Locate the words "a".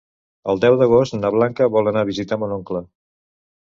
2.07-2.11